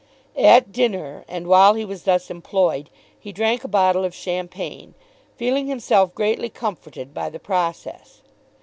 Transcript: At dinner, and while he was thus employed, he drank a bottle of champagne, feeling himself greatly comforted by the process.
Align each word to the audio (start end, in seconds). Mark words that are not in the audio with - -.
At 0.35 0.71
dinner, 0.71 1.23
and 1.27 1.45
while 1.45 1.75
he 1.75 1.85
was 1.85 2.05
thus 2.05 2.31
employed, 2.31 2.89
he 3.19 3.31
drank 3.31 3.63
a 3.63 3.67
bottle 3.67 4.03
of 4.03 4.15
champagne, 4.15 4.95
feeling 5.35 5.67
himself 5.67 6.15
greatly 6.15 6.49
comforted 6.49 7.13
by 7.13 7.29
the 7.29 7.37
process. 7.37 8.21